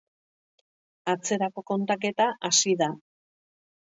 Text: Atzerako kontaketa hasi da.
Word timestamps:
Atzerako 1.13 1.63
kontaketa 1.71 2.27
hasi 2.51 2.73
da. 2.81 2.89